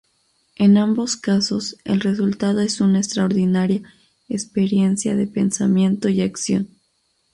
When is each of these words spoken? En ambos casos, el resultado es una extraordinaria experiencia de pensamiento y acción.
En 0.55 0.77
ambos 0.77 1.15
casos, 1.15 1.77
el 1.83 2.01
resultado 2.01 2.61
es 2.61 2.81
una 2.81 2.97
extraordinaria 2.97 3.83
experiencia 4.29 5.15
de 5.15 5.27
pensamiento 5.27 6.09
y 6.09 6.21
acción. 6.21 6.69